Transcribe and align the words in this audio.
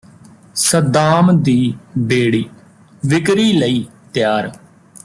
Saddam 0.55 1.31
ਦੀ 1.43 1.73
ਬੇੜੀ 1.97 2.43
ਵਿਕਰੀ 3.05 3.51
ਲਈ 3.53 3.85
ਤਿਆਰ 4.13 4.51